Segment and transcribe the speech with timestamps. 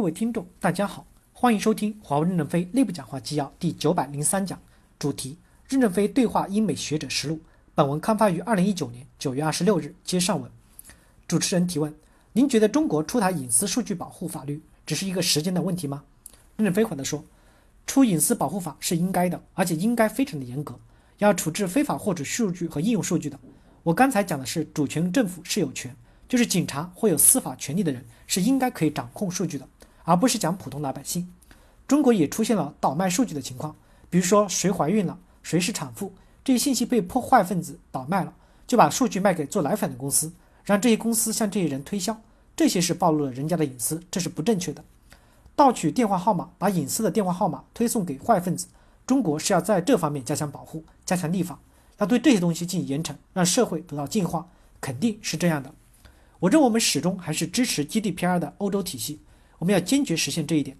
[0.00, 4.58] 各位听众，大家好，欢迎收听华为任正非内部讲话纪要第九百零三讲，
[4.98, 5.36] 主题：
[5.68, 7.38] 任正非对话英美学者实录。
[7.74, 10.50] 本文刊发于二零一九年九月二十六日，接上文。
[11.28, 11.94] 主持人提问：
[12.32, 16.02] 您觉得中国出台隐私数据保护法律只是一个时间的问题吗？
[16.56, 17.22] 任正非回答说：
[17.86, 20.80] 出隐私保护法是应该的，而且应该非常的严格，
[21.18, 23.38] 要处置非法获取数据和应用数据的。
[23.82, 25.94] 我刚才讲的是主权政府是有权。
[26.26, 29.68] 就是警察或有司法权利的人是应该可以掌控数据的，
[30.04, 31.32] 而不是讲普通老百姓。
[31.86, 33.74] 中国也出现了倒卖数据的情况，
[34.08, 36.12] 比如说谁怀孕了，谁是产妇，
[36.44, 38.32] 这些信息被破坏分子倒卖了，
[38.66, 40.32] 就把数据卖给做奶粉的公司，
[40.64, 42.20] 让这些公司向这些人推销，
[42.54, 44.84] 这些是暴露了人家的隐私，这是不正确的。
[45.56, 48.68] 盗取电话号码，把隐私的电话号码推送给坏分子，
[49.06, 51.58] 中国是要在这方面加强保护，加强立法，
[51.98, 54.48] 要对这些东西进行严惩，让社会得到净化，
[54.80, 55.74] 肯定是这样的。
[56.38, 59.20] 我认为我们始终还是支持 GDPR 的欧洲体系，
[59.60, 60.76] 我们要坚决实现这一点。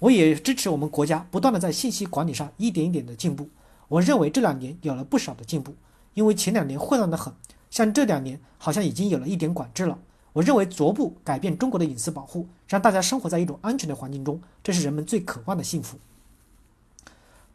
[0.00, 3.48] 我也支持我们国家不断的在信息管理上一点一点的进步。
[3.88, 5.74] 我认为这两年有了不少的进步，
[6.12, 7.32] 因为前两年混乱的很，
[7.70, 9.98] 像这两年好像已经有了一点管制了。
[10.34, 15.96] 我认为逐步改变中国的隐私保护，让大家生活在一种安全的环境中，这是人们最渴望的幸福。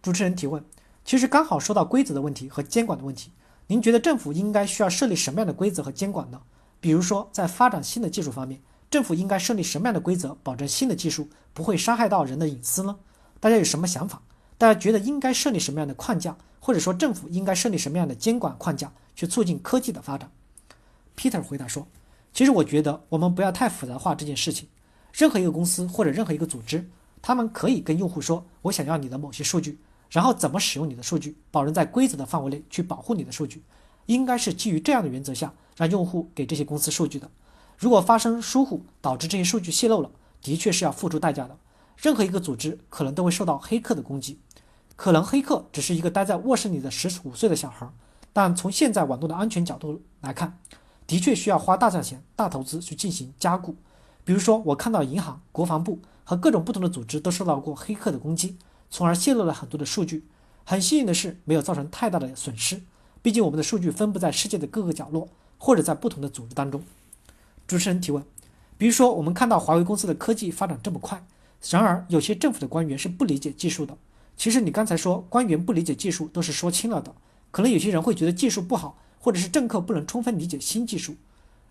[0.02, 0.64] 主持人提问：
[1.04, 3.32] 其实刚好说到规则的问题和监管的问题，
[3.68, 6.42] 您觉得政府应该需要设立什么样的规则和监管呢？
[6.80, 12.98] 比如说，在发展新的技术方面，政府应该设立什么样的规则，保证新的技术不会伤害到人的隐私呢？
[13.40, 14.22] 大家有什么想法？
[14.58, 20.32] 大家觉得应该设立什么样的框架，或者说政府应该设立什么样的监管框架，去促进科技的发展
[21.16, 21.88] ？Peter 回答说
[22.34, 24.68] ：“其实我觉得我们不要太复杂化这件事情。
[25.14, 26.90] 任何一个公司或者任何一个组织，
[27.22, 29.80] 他们可以跟用户说，我想要你的某些数据，
[30.10, 33.64] 然后怎么使用你的数据，保证在规则的范围内去保护你的数据，
[34.08, 37.32] 应该是基于这样的原则下。”让用户给这些公司数据的，
[37.80, 41.58] 如果发生疏忽导致这些数据泄露了，的确是要付出代价的。
[41.96, 44.38] 任何一个组织可能都会受到黑客的攻击，
[44.98, 47.90] 可能黑客只是一个待在卧室里的十五岁的小孩，
[48.34, 50.60] 但从现在网络的安全角度来看，
[51.08, 53.78] 的确需要花大价钱、大投资去进行加固。
[54.26, 58.58] 比如说，我看到银行、国防部和各种不同的组织都受到过黑客的攻击，
[58.92, 60.28] 从而泄露了很多的数据。
[60.66, 62.82] 很幸运的是，没有造成太大的损失，
[63.22, 65.30] 毕竟我们的数据分布在世界的各个角落。
[65.62, 66.82] 或者在不同的组织当中，
[67.70, 68.24] 主持人提问，
[68.80, 71.24] 比如说我们看到华为公司的科技发展这么快，
[71.70, 73.96] 然而有些政府的官员是不理解技术的。
[74.36, 77.14] 其实你刚才说官员不理解技术都是说轻了的，
[77.52, 81.16] 可能有些人会觉得技术不好，或者是政客不能充分理解新技术。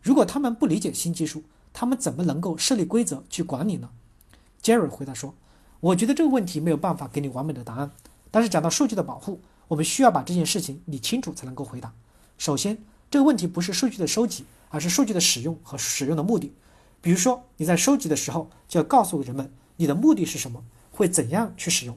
[0.00, 1.42] 如果他们不理解新技术，
[1.72, 3.90] 他们怎么能够设立规则去管理呢
[4.62, 5.34] ？Jerry 回答说，
[5.80, 7.90] 我觉得这个问题没有办法给你完美的答案，
[8.30, 11.92] 但是讲到数据的保护，我们需要把这件事情理清楚才能够回答。
[12.38, 12.78] 首先。
[13.10, 16.52] 这个问题不是数据的收集，而是数据的使用和使用的目的。
[17.00, 21.96] 比如说，你在收集的时候就要告诉人们你的目的是什么，会怎样去使用，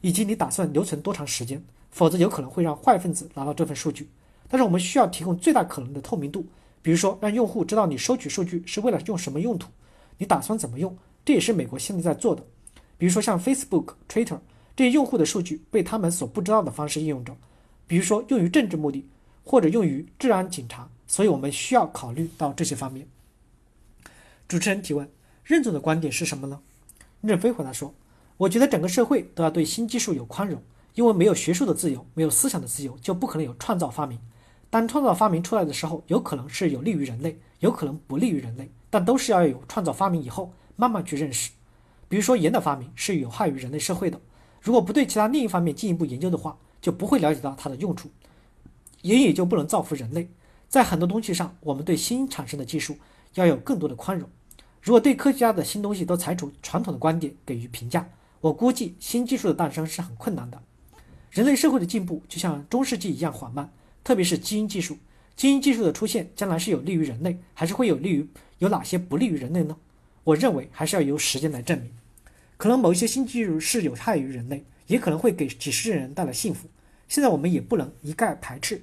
[0.00, 4.08] 以及你打算留存多长时间，否则有可能会让坏分子拿到这份数据。
[4.48, 6.44] 但是我们需要提供最大可能的透明度，
[6.82, 9.70] 比如说让用户知道你收取数据是为了用什么用途，
[10.18, 12.44] 你打算怎么用，这也是美国现在在做的。
[12.98, 14.38] 比如说像 Facebook、Twitter
[14.76, 17.34] 这些用户的数据被他们所不知道的方式应用着，
[17.86, 19.06] 比如说用于政治目的。
[19.44, 23.06] 或者用于治安警察，所以我们需要考虑到这些方面。
[24.48, 25.06] 主持人提问：
[25.44, 26.58] 任总的观点是什么呢？
[27.20, 27.92] 任飞回答说
[28.38, 30.62] ：“我觉得整个社会都要对新技术有宽容，
[30.94, 34.18] 因为没有学术的自由，没有思想的自由，就不可能有创造发明。
[34.70, 41.50] 当创造发明出来的时候，有可能是有利于人类，有可能不利于人类，但都是要有创造发明以后慢慢去认识。
[42.08, 44.18] 比如说盐的发明是有害于人类社会的，
[44.62, 48.10] 如果不对其他另一方面进一步研究的话，就不会了解到它的用处。”
[49.02, 50.30] 盐也就不能造福人类。
[50.72, 52.96] 在很多东西上，我们对新产生的技术
[53.34, 54.26] 要有更多的宽容。
[54.80, 58.08] 如果对科学家的新东西都采取传统的观点给予评价，
[58.40, 60.58] 我估计新技术的诞生是很困难的。
[61.30, 63.70] 人类社会的进步就像中世纪一样缓慢，
[64.02, 64.96] 特别是基因技术。
[65.36, 69.76] 基因技术的出现将来是有利于人类，还是会有利于有哪些不利于人类呢？
[70.24, 71.90] 我认为还是要由时间来证明。
[72.56, 76.66] 可能某一些新技术是有害于人类，也可能会给几十亿人带来幸福。
[77.08, 78.80] 现在我们也不能一概排斥。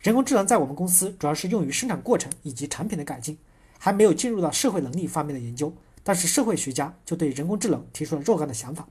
[0.00, 3.36] 人工智能在我们公司主要是用于生产过程以及产品的改进，
[3.78, 5.74] 还没有进入到社会能力方面的研究。
[6.02, 8.88] 但是社会学家就对人工智能提出了若干的想法。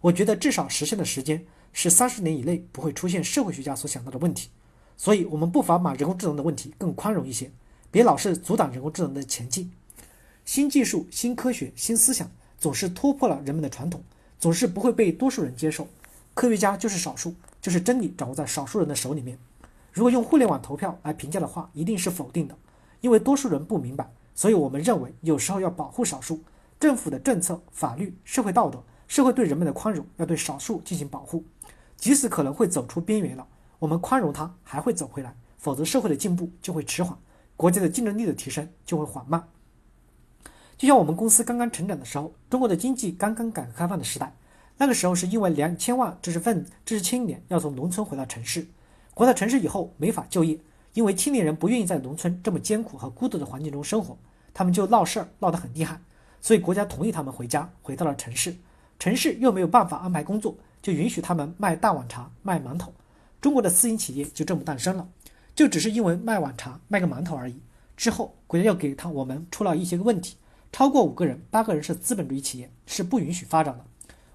[0.00, 4.50] 我觉得至少实现的时间是三十年以内不会出现社会学家所想到的问题。
[4.96, 7.52] 所以，我们不妨把人工智能的问题更宽容一些，
[7.92, 9.70] 别老是阻挡人工智能的前进。
[10.44, 12.28] 新技术、新科学、新思想
[12.58, 14.02] 总是突破了人们的传统，
[14.40, 15.86] 总是不会被多数人接受。
[16.34, 19.38] 科学家就是少数，就是真理掌握在少数人的手里面。
[19.98, 22.56] 如果用互联网投票来评价的话，一定是否定的，
[23.00, 24.08] 因为多数人不明白。
[24.32, 26.40] 所以我们认为有时候要保护少数，
[26.78, 31.44] 政府的政策、法律、社会道德、社会对人们的宽容，要对少数进行保护。
[31.96, 33.44] 即使可能会走出边缘了，
[33.80, 35.34] 我们宽容它，还会走回来。
[35.56, 37.18] 否则，社会的进步就会迟缓，
[37.56, 39.48] 国家的竞争力的提升就会缓慢。
[40.76, 44.32] 就像我们公司刚刚成长的时候，中国的经济刚刚改革开放的时代，
[44.76, 48.64] 那个时候是因为两千万知识分子、知识青年要从农村回到城市，
[49.18, 50.56] 回到城市以后没法就业，
[50.94, 54.16] 因为青年人不愿意在农村这么艰苦和孤独的环境中生活，
[54.54, 56.00] 他们就闹事儿闹得很厉害，
[56.40, 58.54] 所以国家同意他们回家，回到了城市。
[58.96, 62.92] 城市又没有办法安排工作，就允许他们卖大碗茶、卖馒头，
[63.40, 65.08] 中国的私营企业就这么诞生了。
[65.52, 67.60] 就只是因为卖碗茶、卖个馒头而已。
[67.96, 70.36] 之后，国家又给他我们出了一些个问题，
[70.70, 73.84] 超过五个人、八个人是资本主义企业，是不允许发展的。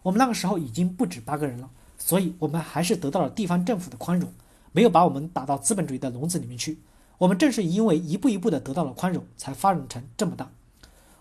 [0.01, 4.29] 我们那个时候已经不止八个人了，所以我们还是得到了地方政府的宽容，
[4.73, 6.79] 没有把我们打到资本主义的笼子里面去。
[7.19, 10.51] 我们正是因为一步一步的得到了宽容，才发展成这么大。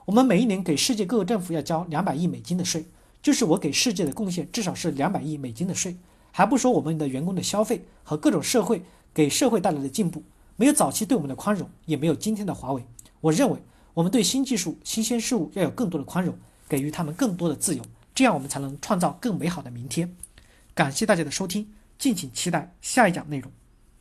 [0.06, 2.86] 我们每一年给世界各个政府要交两百亿美金的税，
[3.22, 5.96] 就是我给世界的贡献至少是两百亿美金的税，
[6.32, 8.82] 还不说我们的员工的消费和各种社会。
[9.14, 10.22] 给社会带来的进步，
[10.56, 12.82] 没有早期对我们的宽容，也没有今天的华为。
[13.20, 13.58] 我认为，
[13.92, 16.34] 我们对新技术、新鲜事物要有更多的宽容，
[16.66, 17.84] 给予他们更多的自由，
[18.14, 20.16] 这样我们才能创造更美好的明天。
[20.74, 21.70] 感谢大家的收听，
[22.02, 23.48] 敬请期待下一讲内容。